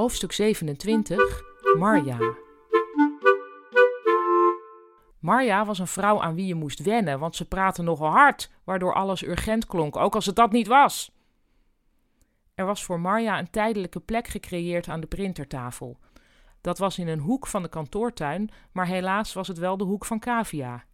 [0.00, 1.42] Hoofdstuk 27
[1.78, 2.18] Marja
[5.18, 8.94] Marja was een vrouw aan wie je moest wennen, want ze praatte nogal hard, waardoor
[8.94, 11.12] alles urgent klonk, ook als het dat niet was.
[12.54, 15.98] Er was voor Marja een tijdelijke plek gecreëerd aan de printertafel.
[16.60, 20.04] Dat was in een hoek van de kantoortuin, maar helaas was het wel de hoek
[20.04, 20.84] van Cavia.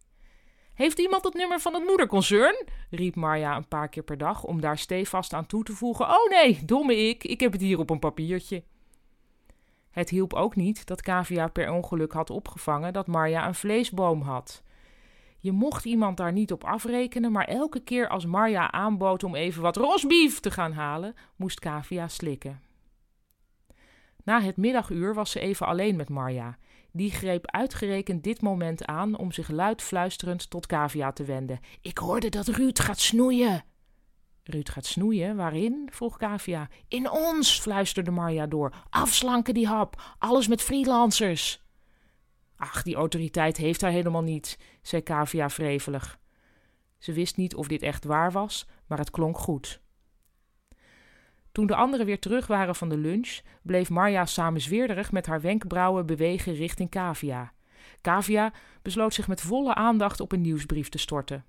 [0.73, 2.67] Heeft iemand het nummer van het moederconcern?
[2.89, 6.05] riep Marja een paar keer per dag om daar stevast aan toe te voegen.
[6.05, 8.63] Oh nee, domme ik, ik heb het hier op een papiertje.
[9.89, 14.63] Het hielp ook niet dat Cavia per ongeluk had opgevangen dat Marja een vleesboom had.
[15.39, 19.61] Je mocht iemand daar niet op afrekenen, maar elke keer als Marja aanbood om even
[19.61, 22.61] wat rosbief te gaan halen, moest Cavia slikken.
[24.23, 26.57] Na het middaguur was ze even alleen met Marja.
[26.91, 31.59] Die greep uitgerekend dit moment aan om zich luid fluisterend tot Cavia te wenden.
[31.81, 33.63] Ik hoorde dat Ruud gaat snoeien.
[34.47, 35.89] Ruud gaat snoeien, waarin?
[35.91, 36.69] vroeg Cavia.
[36.87, 38.73] In ons, fluisterde Marja door.
[38.89, 41.65] Afslanken die hap, alles met freelancers.
[42.55, 46.19] Ach, die autoriteit heeft hij helemaal niet, zei Cavia wrevelig.
[46.97, 49.81] Ze wist niet of dit echt waar was, maar het klonk goed.
[51.51, 56.05] Toen de anderen weer terug waren van de lunch, bleef Marja samenzweerderig met haar wenkbrauwen
[56.05, 57.53] bewegen richting Cavia.
[58.01, 61.45] Cavia besloot zich met volle aandacht op een nieuwsbrief te storten.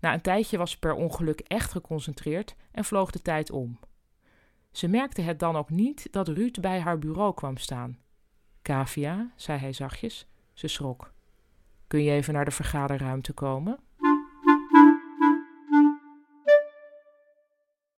[0.00, 3.78] Na een tijdje was ze per ongeluk echt geconcentreerd en vloog de tijd om.
[4.70, 7.98] Ze merkte het dan ook niet dat Ruud bij haar bureau kwam staan.
[8.62, 10.26] Cavia, zei hij zachtjes.
[10.52, 11.12] Ze schrok.
[11.86, 13.78] Kun je even naar de vergaderruimte komen?